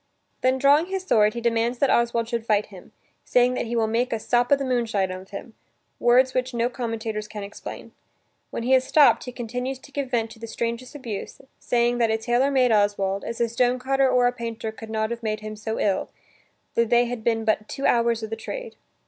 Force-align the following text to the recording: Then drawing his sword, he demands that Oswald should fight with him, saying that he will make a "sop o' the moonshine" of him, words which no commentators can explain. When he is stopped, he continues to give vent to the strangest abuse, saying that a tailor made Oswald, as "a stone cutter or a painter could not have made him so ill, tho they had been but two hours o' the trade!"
Then 0.41 0.57
drawing 0.57 0.87
his 0.87 1.03
sword, 1.03 1.35
he 1.35 1.41
demands 1.41 1.77
that 1.77 1.91
Oswald 1.91 2.27
should 2.27 2.43
fight 2.43 2.63
with 2.63 2.69
him, 2.71 2.91
saying 3.23 3.53
that 3.53 3.67
he 3.67 3.75
will 3.75 3.85
make 3.85 4.11
a 4.11 4.19
"sop 4.19 4.51
o' 4.51 4.55
the 4.55 4.65
moonshine" 4.65 5.11
of 5.11 5.29
him, 5.29 5.53
words 5.99 6.33
which 6.33 6.55
no 6.55 6.69
commentators 6.69 7.27
can 7.27 7.43
explain. 7.43 7.91
When 8.49 8.63
he 8.63 8.73
is 8.73 8.83
stopped, 8.83 9.25
he 9.25 9.31
continues 9.31 9.77
to 9.77 9.91
give 9.91 10.09
vent 10.09 10.31
to 10.31 10.39
the 10.39 10.47
strangest 10.47 10.95
abuse, 10.95 11.39
saying 11.59 11.99
that 11.99 12.09
a 12.09 12.17
tailor 12.17 12.49
made 12.49 12.71
Oswald, 12.71 13.23
as 13.23 13.39
"a 13.39 13.47
stone 13.47 13.77
cutter 13.77 14.09
or 14.09 14.25
a 14.25 14.31
painter 14.33 14.71
could 14.71 14.89
not 14.89 15.11
have 15.11 15.21
made 15.21 15.41
him 15.41 15.55
so 15.55 15.79
ill, 15.79 16.09
tho 16.73 16.83
they 16.83 17.05
had 17.05 17.23
been 17.23 17.45
but 17.45 17.69
two 17.69 17.85
hours 17.85 18.23
o' 18.23 18.25
the 18.25 18.35
trade!" 18.35 18.77